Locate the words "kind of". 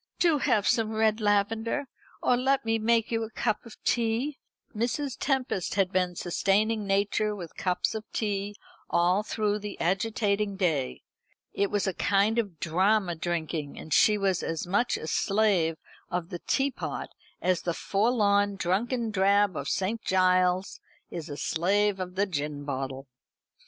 11.93-12.59